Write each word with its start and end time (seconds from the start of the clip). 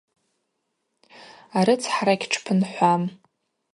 Арыцхӏара 1.59 2.13
гьтшпынхӏвам. 2.19 3.03